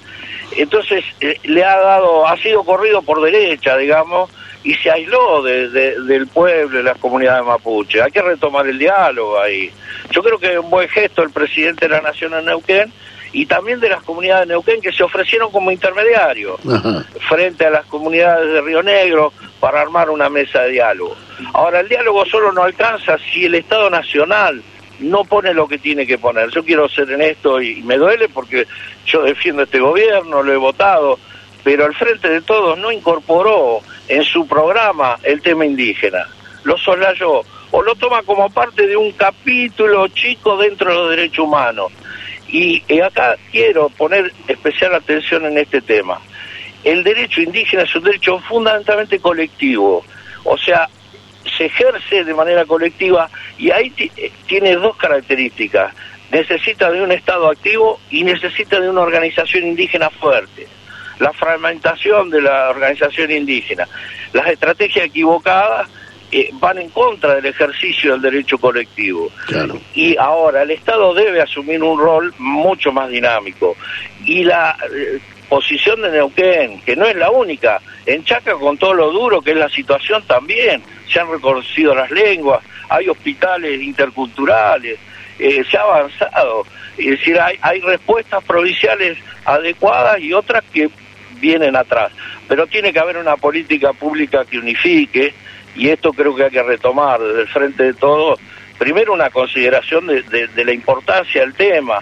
Entonces 0.55 1.03
eh, 1.21 1.39
le 1.43 1.63
ha 1.63 1.77
dado, 1.77 2.27
ha 2.27 2.37
sido 2.37 2.63
corrido 2.63 3.01
por 3.01 3.21
derecha, 3.21 3.77
digamos, 3.77 4.29
y 4.63 4.73
se 4.75 4.91
aisló 4.91 5.41
del 5.41 6.27
pueblo, 6.27 6.77
de 6.77 6.83
las 6.83 6.97
comunidades 6.97 7.45
mapuche. 7.45 8.01
Hay 8.01 8.11
que 8.11 8.21
retomar 8.21 8.67
el 8.67 8.77
diálogo 8.77 9.39
ahí. 9.39 9.71
Yo 10.11 10.21
creo 10.21 10.37
que 10.37 10.53
es 10.53 10.59
un 10.59 10.69
buen 10.69 10.89
gesto 10.89 11.23
el 11.23 11.31
presidente 11.31 11.87
de 11.87 11.95
la 11.95 12.01
Nación 12.01 12.33
en 12.33 12.45
Neuquén 12.45 12.91
y 13.31 13.45
también 13.45 13.79
de 13.79 13.89
las 13.89 14.03
comunidades 14.03 14.47
de 14.47 14.53
Neuquén 14.53 14.81
que 14.81 14.91
se 14.91 15.03
ofrecieron 15.03 15.51
como 15.51 15.71
intermediarios 15.71 16.59
frente 17.29 17.65
a 17.65 17.69
las 17.69 17.85
comunidades 17.85 18.51
de 18.51 18.61
Río 18.61 18.83
Negro 18.83 19.31
para 19.59 19.81
armar 19.81 20.09
una 20.09 20.29
mesa 20.29 20.63
de 20.63 20.71
diálogo. 20.71 21.15
Ahora, 21.53 21.79
el 21.79 21.87
diálogo 21.87 22.25
solo 22.25 22.51
no 22.51 22.63
alcanza 22.63 23.17
si 23.31 23.45
el 23.45 23.55
Estado 23.55 23.89
Nacional 23.89 24.61
no 24.99 25.23
pone 25.23 25.53
lo 25.53 25.67
que 25.67 25.77
tiene 25.77 26.05
que 26.05 26.17
poner. 26.17 26.49
Yo 26.49 26.63
quiero 26.63 26.89
ser 26.89 27.09
en 27.11 27.21
esto 27.21 27.61
y 27.61 27.81
me 27.83 27.97
duele 27.97 28.27
porque 28.27 28.67
yo 29.05 29.23
defiendo 29.23 29.63
este 29.63 29.79
gobierno, 29.79 30.43
lo 30.43 30.51
he 30.51 30.57
votado, 30.57 31.17
pero 31.63 31.85
el 31.85 31.93
Frente 31.95 32.29
de 32.29 32.41
Todos 32.41 32.77
no 32.77 32.91
incorporó 32.91 33.81
en 34.07 34.23
su 34.23 34.47
programa 34.47 35.17
el 35.23 35.41
tema 35.41 35.65
indígena, 35.65 36.27
lo 36.63 36.77
soslayó 36.77 37.43
o 37.71 37.81
lo 37.81 37.95
toma 37.95 38.23
como 38.23 38.49
parte 38.49 38.87
de 38.87 38.97
un 38.97 39.11
capítulo 39.11 40.07
chico 40.09 40.57
dentro 40.57 40.89
de 40.89 40.95
los 40.95 41.09
derechos 41.11 41.45
humanos. 41.45 41.91
Y, 42.47 42.83
acá 43.01 43.35
quiero 43.51 43.89
poner 43.89 44.33
especial 44.47 44.95
atención 44.95 45.45
en 45.45 45.57
este 45.59 45.81
tema. 45.81 46.19
El 46.83 47.03
derecho 47.03 47.41
indígena 47.41 47.83
es 47.83 47.95
un 47.95 48.03
derecho 48.03 48.39
fundamentalmente 48.39 49.19
colectivo, 49.19 50.03
o 50.43 50.57
sea, 50.57 50.89
se 51.57 51.65
ejerce 51.65 52.23
de 52.23 52.33
manera 52.33 52.65
colectiva 52.65 53.29
y 53.57 53.69
ahí 53.69 53.91
tiene 54.47 54.75
dos 54.75 54.95
características. 54.97 55.93
Necesita 56.31 56.89
de 56.91 57.01
un 57.01 57.11
Estado 57.11 57.49
activo 57.49 57.99
y 58.09 58.23
necesita 58.23 58.79
de 58.79 58.89
una 58.89 59.01
organización 59.01 59.67
indígena 59.67 60.09
fuerte. 60.09 60.67
La 61.19 61.33
fragmentación 61.33 62.29
de 62.29 62.41
la 62.41 62.69
organización 62.69 63.31
indígena, 63.31 63.87
las 64.33 64.47
estrategias 64.47 65.05
equivocadas 65.05 65.89
eh, 66.31 66.49
van 66.53 66.77
en 66.77 66.89
contra 66.89 67.35
del 67.35 67.47
ejercicio 67.47 68.11
del 68.11 68.21
derecho 68.21 68.57
colectivo. 68.59 69.31
Y 69.95 70.15
ahora 70.17 70.61
el 70.61 70.71
Estado 70.71 71.13
debe 71.13 71.41
asumir 71.41 71.81
un 71.81 71.99
rol 71.99 72.33
mucho 72.37 72.91
más 72.91 73.09
dinámico. 73.09 73.75
Y 74.23 74.43
la 74.43 74.77
eh, 74.95 75.19
posición 75.49 76.01
de 76.03 76.11
Neuquén, 76.11 76.81
que 76.81 76.95
no 76.95 77.05
es 77.05 77.15
la 77.15 77.31
única, 77.31 77.81
en 78.05 78.23
Chaca 78.23 78.53
con 78.53 78.77
todo 78.77 78.93
lo 78.93 79.11
duro 79.11 79.41
que 79.41 79.51
es 79.51 79.57
la 79.57 79.69
situación 79.69 80.23
también, 80.27 80.83
se 81.11 81.19
han 81.19 81.31
reconocido 81.31 81.95
las 81.95 82.11
lenguas, 82.11 82.63
hay 82.89 83.09
hospitales 83.09 83.81
interculturales, 83.81 84.99
eh, 85.39 85.63
se 85.69 85.77
ha 85.77 85.81
avanzado. 85.81 86.63
Es 86.95 87.09
decir, 87.09 87.39
hay, 87.39 87.57
hay 87.61 87.81
respuestas 87.81 88.43
provinciales 88.43 89.17
adecuadas 89.45 90.19
y 90.19 90.31
otras 90.31 90.63
que 90.71 90.89
vienen 91.39 91.75
atrás. 91.75 92.11
Pero 92.47 92.67
tiene 92.67 92.93
que 92.93 92.99
haber 92.99 93.17
una 93.17 93.37
política 93.37 93.93
pública 93.93 94.45
que 94.45 94.59
unifique, 94.59 95.33
y 95.75 95.89
esto 95.89 96.11
creo 96.13 96.35
que 96.35 96.45
hay 96.45 96.51
que 96.51 96.63
retomar 96.63 97.19
desde 97.19 97.41
el 97.41 97.47
frente 97.47 97.83
de 97.83 97.93
todos, 97.93 98.39
primero 98.77 99.13
una 99.13 99.29
consideración 99.29 100.07
de, 100.07 100.49
la 100.55 100.73
importancia 100.73 101.41
del 101.41 101.53
tema, 101.53 101.99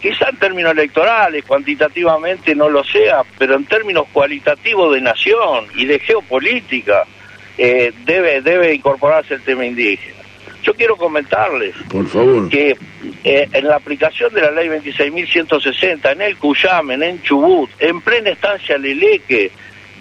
quizá 0.00 0.28
en 0.28 0.36
términos 0.36 0.72
electorales, 0.72 1.44
cuantitativamente 1.44 2.54
no 2.54 2.68
lo 2.68 2.84
sea, 2.84 3.22
pero 3.38 3.56
en 3.56 3.64
términos 3.64 4.06
cualitativos 4.12 4.94
de 4.94 5.00
nación 5.00 5.66
y 5.74 5.84
de 5.84 5.98
geopolítica, 5.98 7.04
eh, 7.58 7.92
debe, 8.04 8.42
debe 8.42 8.74
incorporarse 8.74 9.34
el 9.34 9.42
tema 9.42 9.64
indígena. 9.64 10.15
Yo 10.66 10.74
quiero 10.74 10.96
comentarles 10.96 11.76
Por 11.88 12.08
favor. 12.08 12.48
que 12.48 12.76
eh, 13.22 13.48
en 13.52 13.68
la 13.68 13.76
aplicación 13.76 14.34
de 14.34 14.40
la 14.40 14.50
ley 14.50 14.68
26.160, 14.68 16.10
en 16.10 16.22
el 16.22 16.36
Cuyamen, 16.38 17.04
en 17.04 17.22
Chubut, 17.22 17.70
en 17.78 18.00
plena 18.00 18.30
estancia 18.30 18.76
Leleque 18.76 19.52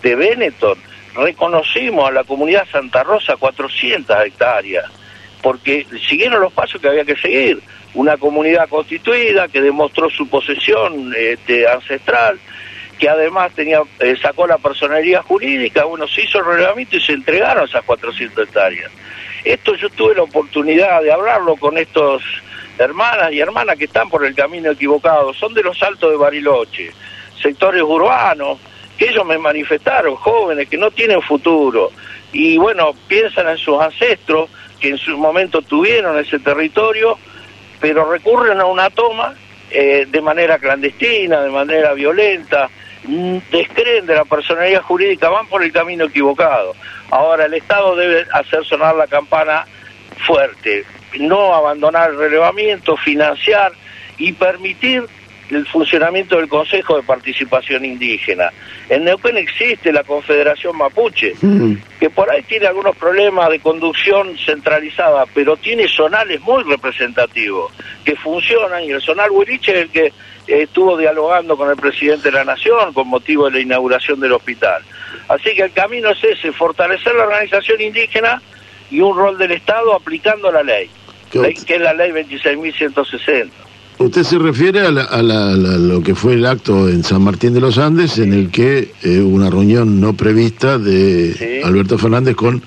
de 0.02 0.16
Benetton, 0.16 0.76
reconocimos 1.14 2.10
a 2.10 2.12
la 2.12 2.24
comunidad 2.24 2.68
Santa 2.72 3.04
Rosa 3.04 3.36
400 3.38 4.26
hectáreas, 4.26 4.86
porque 5.44 5.86
siguieron 6.10 6.42
los 6.42 6.52
pasos 6.52 6.82
que 6.82 6.88
había 6.88 7.06
que 7.06 7.16
seguir. 7.16 7.62
Una 7.94 8.18
comunidad 8.18 8.68
constituida 8.68 9.48
que 9.48 9.62
demostró 9.62 10.10
su 10.10 10.28
posesión 10.28 11.14
este, 11.16 11.68
ancestral, 11.68 12.40
que 12.98 13.08
además 13.08 13.54
tenía 13.54 13.82
eh, 14.00 14.16
sacó 14.20 14.48
la 14.48 14.58
personería 14.58 15.22
jurídica, 15.22 15.86
bueno, 15.86 16.08
se 16.08 16.24
hizo 16.24 16.40
el 16.40 16.46
relevamiento 16.46 16.98
y 16.98 17.02
se 17.02 17.14
entregaron 17.14 17.70
esas 17.70 17.84
400 17.84 18.48
hectáreas. 18.48 18.92
Esto 19.46 19.76
yo 19.76 19.90
tuve 19.92 20.16
la 20.16 20.24
oportunidad 20.24 21.04
de 21.04 21.14
hablarlo 21.14 21.56
con 21.56 21.78
estos 21.78 22.24
hermanas 22.80 23.32
y 23.32 23.40
hermanas 23.40 23.78
que 23.78 23.86
están 23.86 24.10
por 24.10 24.26
el 24.26 24.34
camino 24.36 24.72
equivocado, 24.72 25.34
son 25.36 25.54
de 25.54 25.62
los 25.62 25.82
altos 25.84 26.10
de 26.10 26.18
Bariloche, 26.18 26.92
sectores 27.42 27.84
urbanos, 27.84 28.60
que 28.98 29.10
ellos 29.10 29.26
me 29.26 29.38
manifestaron, 29.38 30.16
jóvenes 30.16 30.68
que 30.68 30.78
no 30.78 30.90
tienen 30.90 31.22
futuro, 31.22 31.92
y 32.34 32.58
bueno, 32.58 32.94
piensan 33.08 33.48
en 33.48 33.58
sus 33.58 33.80
ancestros 33.80 34.50
que 34.80 34.90
en 34.90 34.98
su 34.98 35.18
momento 35.18 35.62
tuvieron 35.62 36.18
ese 36.18 36.40
territorio, 36.40 37.18
pero 37.80 38.10
recurren 38.12 38.60
a 38.60 38.66
una 38.66 38.90
toma 38.90 39.36
eh, 39.70 40.08
de 40.10 40.22
manera 40.22 40.58
clandestina, 40.58 41.42
de 41.42 41.50
manera 41.50 41.94
violenta, 41.94 42.70
mm, 43.04 43.38
descreen 43.52 44.06
de 44.06 44.16
la 44.16 44.26
personalidad 44.26 44.82
jurídica, 44.82 45.30
van 45.30 45.48
por 45.48 45.64
el 45.64 45.72
camino 45.72 46.06
equivocado. 46.06 46.74
Ahora 47.12 47.46
el 47.46 47.54
Estado 47.54 47.96
debe 47.96 48.26
hacer 48.34 48.66
sonar 48.66 48.96
la 48.96 49.08
campana 49.08 49.66
fuerte, 50.26 50.86
no 51.20 51.54
abandonar 51.54 52.12
el 52.12 52.18
relevamiento, 52.18 52.98
financiar 52.98 53.72
y 54.18 54.34
permitir 54.34 55.04
el 55.50 55.66
funcionamiento 55.68 56.38
del 56.38 56.48
Consejo 56.48 56.98
de 56.98 57.04
Participación 57.04 57.86
Indígena. 57.86 58.52
En 58.90 59.04
Neuquén 59.04 59.38
existe 59.38 59.92
la 59.92 60.04
Confederación 60.04 60.78
Mapuche, 60.78 61.34
que 62.00 62.10
por 62.10 62.32
ahí 62.32 62.42
tiene 62.44 62.68
algunos 62.68 62.96
problemas 62.96 63.50
de 63.50 63.60
conducción 63.60 64.38
centralizada, 64.38 65.26
pero 65.34 65.58
tiene 65.58 65.88
zonales 65.88 66.42
muy 66.42 66.64
representativos, 66.64 67.72
que 68.04 68.16
funcionan, 68.16 68.84
y 68.84 68.92
el 68.92 69.02
zonal 69.02 69.32
Huiliche 69.32 69.72
es 69.72 69.78
el 69.84 69.90
que 69.90 70.14
estuvo 70.48 70.98
dialogando 70.98 71.58
con 71.58 71.70
el 71.70 71.76
presidente 71.76 72.30
de 72.30 72.38
la 72.38 72.44
Nación 72.44 72.94
con 72.94 73.08
motivo 73.08 73.46
de 73.46 73.52
la 73.52 73.60
inauguración 73.60 74.20
del 74.20 74.34
hospital. 74.34 74.84
Así 75.28 75.56
que 75.56 75.64
el 75.64 75.72
camino 75.72 76.10
es 76.12 76.24
ese, 76.24 76.52
fortalecer 76.52 77.16
la 77.16 77.24
organización 77.24 77.82
indígena 77.82 78.42
y 78.92 79.00
un 79.00 79.18
rol 79.18 79.38
del 79.38 79.52
Estado 79.52 79.96
aplicando 79.96 80.52
la 80.52 80.62
ley, 80.62 80.90
que 81.32 81.76
es 81.76 81.82
la 81.82 81.94
ley 81.94 82.12
26.160. 82.12 83.65
Usted 83.98 84.24
se 84.24 84.38
refiere 84.38 84.82
a, 84.82 84.92
lo 84.92 86.04
que 86.04 86.16
fue 86.16 86.34
el 86.34 86.46
acto 86.46 86.90
en 86.90 87.04
San 87.04 87.22
Martín 87.22 87.54
de 87.54 87.62
los 87.62 87.78
Andes, 87.78 88.18
en 88.18 88.34
el 88.34 88.52
que 88.52 88.92
eh, 89.02 89.20
hubo 89.20 89.36
una 89.36 89.50
reunión 89.50 90.02
no 90.02 90.14
prevista 90.14 90.78
de 90.78 91.62
Alberto 91.64 91.98
Fernández 91.98 92.36
con 92.36 92.62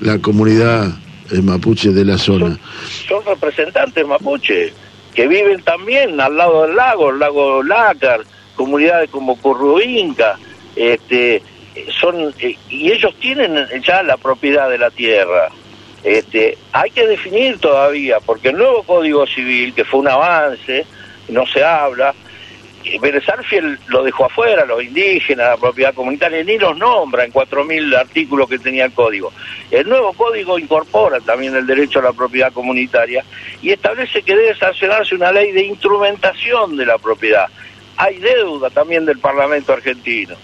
la 0.00 0.18
comunidad 0.18 0.88
eh, 1.30 1.40
mapuche 1.40 1.90
de 1.90 2.04
la 2.04 2.18
zona. 2.18 2.58
Son, 3.08 3.24
representantes 3.24 4.06
mapuche 4.06 4.72
que 5.14 5.28
viven 5.28 5.62
también 5.62 6.20
al 6.20 6.36
lado 6.36 6.66
del 6.66 6.76
lago, 6.76 7.10
el 7.10 7.20
lago 7.20 7.62
Lácar, 7.62 8.22
comunidades 8.56 9.08
como 9.10 9.36
Curruinca, 9.40 10.36
este, 10.74 11.42
son 12.00 12.34
eh, 12.40 12.56
y 12.68 12.90
ellos 12.90 13.14
tienen 13.20 13.56
ya 13.84 14.02
la 14.02 14.16
propiedad 14.16 14.68
de 14.68 14.78
la 14.78 14.90
tierra. 14.90 15.48
Este, 16.02 16.56
hay 16.72 16.90
que 16.90 17.06
definir 17.06 17.58
todavía, 17.58 18.18
porque 18.20 18.50
el 18.50 18.58
nuevo 18.58 18.82
Código 18.84 19.26
Civil, 19.26 19.74
que 19.74 19.84
fue 19.84 20.00
un 20.00 20.08
avance, 20.08 20.86
no 21.28 21.46
se 21.46 21.64
habla, 21.64 22.14
Vélez 23.00 23.24
lo 23.88 24.04
dejó 24.04 24.26
afuera, 24.26 24.64
los 24.64 24.82
indígenas, 24.82 25.48
la 25.48 25.56
propiedad 25.56 25.94
comunitaria, 25.94 26.44
ni 26.44 26.58
los 26.58 26.76
nombra 26.76 27.24
en 27.24 27.32
4.000 27.32 27.96
artículos 27.96 28.48
que 28.48 28.58
tenía 28.58 28.84
el 28.84 28.92
código. 28.92 29.32
El 29.70 29.88
nuevo 29.88 30.12
código 30.12 30.58
incorpora 30.58 31.20
también 31.20 31.56
el 31.56 31.66
derecho 31.66 31.98
a 31.98 32.02
la 32.02 32.12
propiedad 32.12 32.52
comunitaria 32.52 33.24
y 33.60 33.70
establece 33.70 34.22
que 34.22 34.36
debe 34.36 34.54
sancionarse 34.56 35.14
una 35.14 35.32
ley 35.32 35.52
de 35.52 35.64
instrumentación 35.64 36.76
de 36.76 36.86
la 36.86 36.98
propiedad. 36.98 37.48
Hay 37.96 38.18
deuda 38.18 38.70
también 38.70 39.04
del 39.04 39.18
Parlamento 39.18 39.72
argentino. 39.72 40.36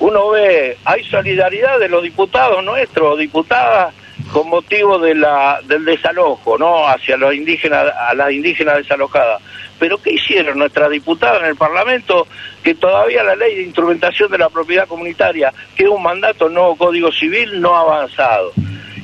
Uno 0.00 0.30
ve, 0.30 0.76
hay 0.84 1.04
solidaridad 1.04 1.78
de 1.78 1.88
los 1.88 2.02
diputados 2.02 2.64
nuestros, 2.64 3.18
diputadas, 3.18 3.94
con 4.32 4.48
motivo 4.48 4.98
de 4.98 5.14
la, 5.14 5.60
del 5.64 5.84
desalojo, 5.84 6.56
¿no? 6.58 6.86
Hacia 6.86 7.16
los 7.16 7.34
indígenas, 7.34 7.92
a 7.94 8.14
las 8.14 8.32
indígenas 8.32 8.78
desalojadas. 8.78 9.42
Pero 9.78 10.00
¿qué 10.00 10.12
hicieron 10.12 10.58
nuestras 10.58 10.90
diputadas 10.90 11.42
en 11.42 11.48
el 11.48 11.56
Parlamento? 11.56 12.26
Que 12.62 12.74
todavía 12.74 13.24
la 13.24 13.34
ley 13.34 13.56
de 13.56 13.62
instrumentación 13.62 14.30
de 14.30 14.38
la 14.38 14.48
propiedad 14.48 14.86
comunitaria, 14.86 15.52
que 15.74 15.84
es 15.84 15.88
un 15.88 16.02
mandato 16.02 16.48
nuevo 16.48 16.76
Código 16.76 17.10
Civil, 17.10 17.60
no 17.60 17.76
ha 17.76 17.80
avanzado. 17.80 18.52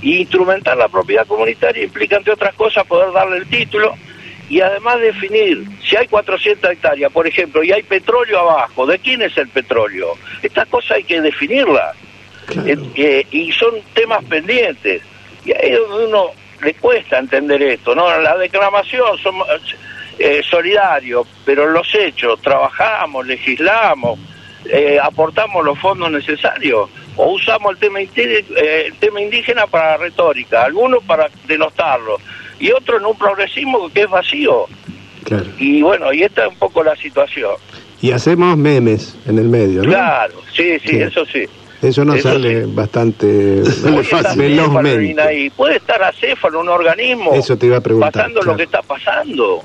Y 0.02 0.18
instrumentar 0.18 0.76
la 0.76 0.88
propiedad 0.88 1.26
comunitaria 1.26 1.84
implica, 1.84 2.16
entre 2.16 2.34
otras 2.34 2.54
cosas, 2.54 2.86
poder 2.86 3.12
darle 3.12 3.38
el 3.38 3.48
título 3.48 3.94
y 4.48 4.60
además 4.60 5.00
definir 5.00 5.64
si 5.88 5.96
hay 5.96 6.06
400 6.06 6.70
hectáreas, 6.70 7.10
por 7.10 7.26
ejemplo, 7.26 7.64
y 7.64 7.72
hay 7.72 7.82
petróleo 7.82 8.38
abajo, 8.38 8.86
¿de 8.86 8.98
quién 8.98 9.22
es 9.22 9.36
el 9.38 9.48
petróleo? 9.48 10.14
Estas 10.42 10.68
cosas 10.68 10.98
hay 10.98 11.04
que 11.04 11.20
definirlas. 11.20 11.96
Eh, 12.64 12.76
eh, 12.94 13.26
y 13.32 13.50
son 13.52 13.74
temas 13.92 14.24
pendientes. 14.24 15.02
Y 15.46 15.52
ahí 15.52 15.72
es 15.72 15.78
donde 15.88 16.06
uno 16.06 16.30
le 16.62 16.74
cuesta 16.74 17.18
entender 17.18 17.62
esto, 17.62 17.94
¿no? 17.94 18.20
La 18.20 18.36
declamación 18.36 19.16
somos 19.18 19.46
eh, 20.18 20.42
solidarios, 20.48 21.26
pero 21.44 21.70
los 21.70 21.86
hechos, 21.94 22.40
trabajamos, 22.42 23.26
legislamos, 23.26 24.18
eh, 24.64 24.98
aportamos 25.00 25.64
los 25.64 25.78
fondos 25.78 26.10
necesarios 26.10 26.90
o 27.16 27.32
usamos 27.32 27.72
el 27.72 27.78
tema, 27.78 28.00
el 28.00 28.94
tema 28.98 29.20
indígena 29.20 29.66
para 29.66 29.96
retórica, 29.96 30.64
algunos 30.64 31.04
para 31.04 31.28
denostarlo 31.46 32.18
y 32.58 32.72
otros 32.72 33.00
en 33.00 33.06
un 33.06 33.18
progresismo 33.18 33.88
que 33.90 34.02
es 34.02 34.10
vacío. 34.10 34.66
Y 35.58 35.82
bueno, 35.82 36.12
y 36.12 36.22
esta 36.22 36.44
es 36.46 36.52
un 36.52 36.58
poco 36.58 36.84
la 36.84 36.94
situación. 36.96 37.52
Y 38.00 38.12
hacemos 38.12 38.56
memes 38.56 39.16
en 39.26 39.38
el 39.38 39.48
medio, 39.48 39.82
¿no? 39.82 39.88
Claro, 39.88 40.34
sí, 40.52 40.78
sí, 40.80 40.98
eso 41.00 41.24
sí. 41.26 41.46
Eso 41.82 42.04
no 42.04 42.16
sale 42.18 42.64
bastante 42.66 43.26
velozmente. 44.36 45.50
Puede 45.56 45.76
estar 45.76 46.02
acéfalo, 46.02 46.60
un 46.60 46.68
organismo, 46.68 47.34
Eso 47.34 47.56
te 47.56 47.66
iba 47.66 47.78
a 47.78 47.80
preguntar, 47.80 48.12
pasando 48.12 48.42
lo 48.42 48.56
que 48.56 48.62
está 48.64 48.82
pasando. 48.82 49.62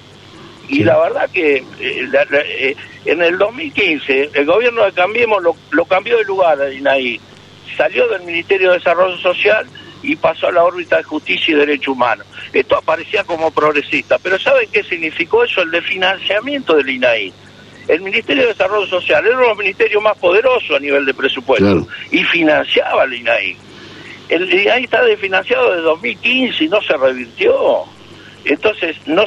Y 0.67 0.83
la 0.83 0.97
verdad 0.99 1.29
que 1.31 1.57
eh, 1.57 1.65
eh, 1.79 2.75
en 3.05 3.21
el 3.21 3.37
2015 3.37 4.31
el 4.33 4.45
gobierno 4.45 4.85
de 4.85 4.93
Cambiemos 4.93 5.43
lo, 5.43 5.55
lo 5.71 5.85
cambió 5.85 6.17
de 6.17 6.23
lugar 6.23 6.61
a 6.61 6.71
INAI. 6.71 7.19
Salió 7.75 8.07
del 8.07 8.23
Ministerio 8.23 8.69
de 8.69 8.77
Desarrollo 8.77 9.17
Social 9.17 9.65
y 10.03 10.15
pasó 10.15 10.47
a 10.47 10.51
la 10.51 10.63
órbita 10.63 10.97
de 10.97 11.03
justicia 11.03 11.53
y 11.53 11.57
derecho 11.57 11.91
humano. 11.91 12.23
Esto 12.53 12.77
aparecía 12.77 13.23
como 13.23 13.51
progresista, 13.51 14.17
pero 14.19 14.39
¿saben 14.39 14.67
qué 14.71 14.83
significó 14.83 15.43
eso? 15.43 15.61
El 15.61 15.71
de 15.71 15.81
financiamiento 15.81 16.75
del 16.75 16.89
INAI. 16.89 17.33
El 17.87 18.01
Ministerio 18.01 18.43
de 18.43 18.49
Desarrollo 18.49 18.87
Social 18.87 19.25
era 19.25 19.35
uno 19.35 19.43
de 19.43 19.49
los 19.49 19.57
ministerios 19.57 20.01
más 20.01 20.17
poderosos 20.17 20.75
a 20.75 20.79
nivel 20.79 21.05
de 21.05 21.13
presupuesto 21.13 21.87
y 22.11 22.23
financiaba 22.23 23.03
el 23.03 23.13
INAI. 23.13 23.57
El 24.29 24.53
INAI 24.53 24.83
está 24.83 25.03
desfinanciado 25.03 25.71
desde 25.71 25.83
2015 25.83 26.63
y 26.63 26.69
no 26.69 26.81
se 26.81 26.95
revirtió. 26.95 27.83
Entonces, 28.45 28.95
no, 29.05 29.25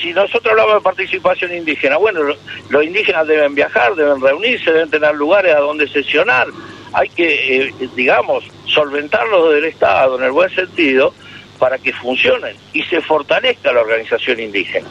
si 0.00 0.12
nosotros 0.12 0.52
hablamos 0.52 0.74
de 0.74 0.80
participación 0.80 1.54
indígena, 1.54 1.96
bueno, 1.96 2.20
los 2.68 2.84
indígenas 2.84 3.26
deben 3.26 3.54
viajar, 3.54 3.94
deben 3.94 4.20
reunirse, 4.20 4.72
deben 4.72 4.90
tener 4.90 5.14
lugares 5.14 5.54
a 5.54 5.60
donde 5.60 5.88
sesionar. 5.88 6.48
Hay 6.92 7.08
que, 7.08 7.58
eh, 7.58 7.74
digamos, 7.94 8.44
solventarlos 8.66 9.48
desde 9.48 9.58
el 9.58 9.64
Estado 9.72 10.18
en 10.18 10.24
el 10.24 10.32
buen 10.32 10.50
sentido 10.54 11.14
para 11.58 11.78
que 11.78 11.92
funcionen 11.92 12.56
y 12.72 12.82
se 12.84 13.00
fortalezca 13.00 13.72
la 13.72 13.80
organización 13.80 14.40
indígena. 14.40 14.88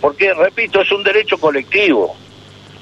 Porque, 0.00 0.34
repito, 0.34 0.80
es 0.80 0.90
un 0.90 1.02
derecho 1.02 1.38
colectivo, 1.38 2.16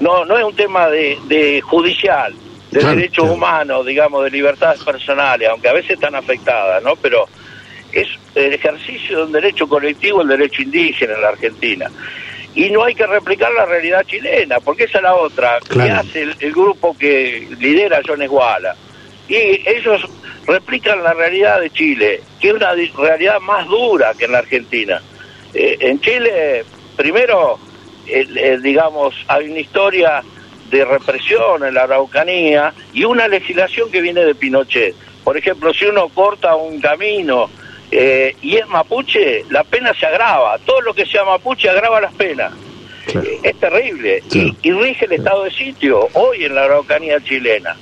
no, 0.00 0.24
no 0.24 0.38
es 0.38 0.44
un 0.44 0.54
tema 0.54 0.88
de, 0.88 1.60
judicial, 1.64 2.34
de 2.70 2.84
derechos 2.84 3.28
humanos, 3.28 3.84
digamos, 3.84 4.24
de 4.24 4.30
libertades 4.30 4.82
personales, 4.84 5.48
aunque 5.48 5.68
a 5.68 5.72
veces 5.72 5.92
están 5.92 6.14
afectadas, 6.14 6.82
¿no? 6.82 6.94
Pero 6.96 7.26
es 7.92 8.08
el 8.34 8.52
ejercicio 8.52 9.18
de 9.18 9.24
un 9.24 9.32
derecho 9.32 9.68
colectivo, 9.68 10.22
el 10.22 10.28
derecho 10.28 10.62
indígena 10.62 11.14
en 11.14 11.22
la 11.22 11.28
Argentina. 11.28 11.90
Y 12.54 12.70
no 12.70 12.84
hay 12.84 12.94
que 12.94 13.06
replicar 13.06 13.52
la 13.52 13.66
realidad 13.66 14.04
chilena, 14.06 14.60
porque 14.60 14.84
esa 14.84 14.98
es 14.98 15.04
la 15.04 15.14
otra, 15.14 15.58
que 15.60 15.82
hace 15.82 16.22
el, 16.22 16.52
grupo 16.52 16.96
que 16.96 17.48
lidera 17.58 18.00
John 18.06 18.22
Esguala. 18.22 18.74
Y 19.28 19.36
ellos 19.68 20.02
replican 20.46 21.02
la 21.02 21.12
realidad 21.12 21.60
de 21.60 21.70
Chile, 21.70 22.22
que 22.40 22.48
es 22.48 22.54
una 22.54 22.72
realidad 22.96 23.40
más 23.40 23.66
dura 23.66 24.12
que 24.18 24.24
en 24.24 24.32
la 24.32 24.38
Argentina. 24.38 25.00
Eh, 25.52 25.76
en 25.80 26.00
Chile, 26.00 26.64
primero, 26.96 27.58
digamos, 28.62 29.14
hay 29.28 29.50
una 29.50 29.60
historia 29.60 30.22
de 30.70 30.84
represión 30.84 31.64
en 31.64 31.74
la 31.74 31.84
Araucanía 31.84 32.72
y 32.92 33.04
una 33.04 33.28
legislación 33.28 33.90
que 33.90 34.00
viene 34.00 34.24
de 34.24 34.34
Pinochet. 34.34 34.94
Por 35.24 35.36
ejemplo, 35.36 35.72
si 35.72 35.86
uno 35.86 36.08
corta 36.08 36.56
un 36.56 36.80
camino 36.80 37.50
eh, 37.90 38.36
y 38.42 38.56
es 38.56 38.66
mapuche, 38.68 39.44
la 39.50 39.64
pena 39.64 39.92
se 39.94 40.06
agrava. 40.06 40.58
Todo 40.58 40.80
lo 40.82 40.94
que 40.94 41.06
sea 41.06 41.24
mapuche 41.24 41.68
agrava 41.68 42.00
las 42.00 42.14
penas. 42.14 42.52
Es 43.42 43.58
terrible. 43.58 44.22
Y, 44.32 44.70
rige 44.70 45.06
el 45.06 45.12
estado 45.12 45.44
de 45.44 45.50
sitio 45.50 46.08
hoy 46.12 46.44
en 46.44 46.54
la 46.54 46.64
Araucanía 46.64 47.20
chilena. 47.22 47.74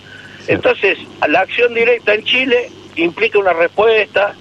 Entonces, 0.47 0.99
la 1.27 1.41
acción 1.41 1.75
directa 1.75 2.15
en 2.15 2.23
Chile 2.25 2.71
implica 2.95 3.39
una 3.39 3.53
respuesta 3.53 4.35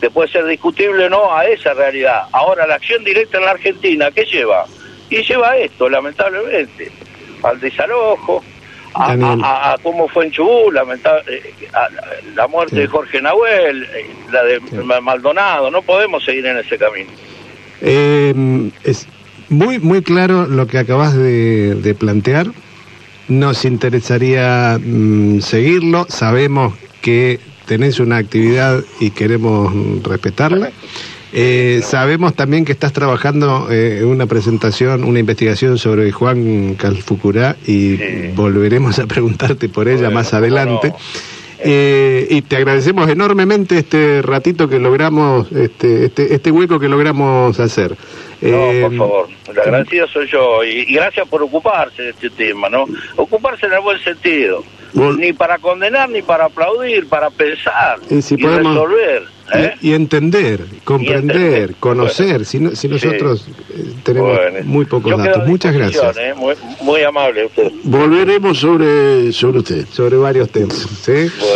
que 0.00 0.10
puede 0.10 0.28
ser 0.28 0.46
discutible 0.46 1.06
o 1.06 1.10
no 1.10 1.36
a 1.36 1.44
esa 1.46 1.74
realidad. 1.74 2.22
Ahora, 2.30 2.68
la 2.68 2.76
acción 2.76 3.02
directa 3.02 3.38
en 3.38 3.44
la 3.44 3.50
Argentina, 3.52 4.10
¿qué 4.12 4.24
lleva? 4.24 4.66
Y 5.10 5.22
lleva 5.22 5.56
esto, 5.56 5.88
lamentablemente, 5.88 6.90
al 7.42 7.58
desalojo, 7.60 8.42
a, 8.94 9.76
cómo 9.82 10.08
fue 10.08 10.26
en 10.26 10.32
Chubú, 10.32 10.70
lamentable, 10.70 11.22
eh, 11.28 11.54
la 12.34 12.46
muerte 12.48 12.76
de 12.76 12.86
Jorge 12.86 13.20
Nahuel, 13.20 13.84
eh, 13.84 14.10
la 14.32 14.44
de 14.44 15.00
Maldonado, 15.00 15.70
no 15.70 15.82
podemos 15.82 16.24
seguir 16.24 16.46
en 16.46 16.58
ese 16.58 16.78
camino. 16.78 17.10
Eh, 17.80 18.70
es 18.84 19.06
muy, 19.48 19.78
muy 19.78 20.02
claro 20.02 20.46
lo 20.46 20.66
que 20.66 20.78
acabas 20.78 21.16
de, 21.16 21.96
plantear. 21.98 22.48
Nos 23.28 23.64
interesaría 23.64 24.78
mm, 24.80 25.40
seguirlo. 25.40 26.06
Sabemos 26.08 26.74
que 27.02 27.40
tenés 27.66 28.00
una 28.00 28.16
actividad 28.16 28.82
y 29.00 29.10
queremos 29.10 29.72
respetarla. 30.02 30.70
Eh, 31.32 31.80
sabemos 31.84 32.34
también 32.34 32.64
que 32.64 32.72
estás 32.72 32.92
trabajando 32.92 33.68
eh, 33.70 34.02
una 34.04 34.26
presentación, 34.26 35.04
una 35.04 35.18
investigación 35.18 35.76
sobre 35.78 36.10
Juan 36.10 36.74
Calfucurá 36.74 37.56
y 37.66 38.28
volveremos 38.34 38.98
a 38.98 39.06
preguntarte 39.06 39.68
por 39.68 39.88
ella 39.88 40.10
más 40.10 40.32
adelante. 40.34 40.94
Eh, 41.60 42.28
y 42.30 42.42
te 42.42 42.56
agradecemos 42.56 43.08
enormemente 43.08 43.78
este 43.78 44.22
ratito 44.22 44.68
que 44.68 44.78
logramos, 44.78 45.50
este, 45.50 46.06
este, 46.06 46.34
este 46.34 46.50
hueco 46.52 46.78
que 46.78 46.88
logramos 46.88 47.58
hacer. 47.58 47.96
No, 48.40 48.88
por 48.88 48.96
favor, 48.96 49.28
el 49.48 49.58
agradecido 49.58 50.06
soy 50.08 50.28
yo 50.28 50.62
y, 50.62 50.84
gracias 50.94 51.26
por 51.28 51.42
ocuparse 51.42 52.02
de 52.02 52.10
este 52.10 52.30
tema, 52.30 52.68
¿no? 52.68 52.84
Ocuparse 53.16 53.66
en 53.66 53.72
el 53.72 53.80
buen 53.80 53.98
sentido, 53.98 54.62
ni 54.92 55.32
para 55.32 55.58
condenar 55.58 56.08
ni 56.08 56.22
para 56.22 56.46
aplaudir, 56.46 57.08
para 57.08 57.30
pensar 57.30 57.98
y, 58.08 58.14
y 58.14 58.46
resolver. 58.46 59.38
¿Eh? 59.54 59.74
Y, 59.80 59.92
entender, 59.94 60.62
comprender, 60.84 61.76
conocer, 61.80 62.44
si, 62.44 62.58
si 62.76 62.86
nosotros 62.86 63.46
eh, 63.70 63.94
tenemos 64.02 64.38
muy 64.64 64.84
pocos 64.84 65.16
datos. 65.16 65.46
Muchas 65.46 65.72
gracias. 65.72 66.16
¿eh? 66.18 66.34
Muy, 66.82 67.02
amable 67.02 67.46
usted. 67.46 67.72
Volveremos 67.84 68.58
sobre, 68.58 69.32
sobre 69.32 69.60
usted. 69.60 69.86
Sobre 69.90 70.16
varios 70.16 70.50
temas. 70.50 70.86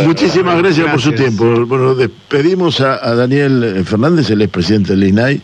Muchísimas 0.04 0.58
gracias, 0.62 0.90
por 0.90 1.00
su 1.02 1.12
tiempo. 1.12 1.44
Bueno, 1.66 1.94
despedimos 1.94 2.80
a, 2.80 3.06
a 3.06 3.14
Daniel 3.14 3.84
Fernández, 3.84 4.30
el 4.30 4.40
expresidente 4.40 4.92
del 4.92 5.04
INAI. 5.04 5.40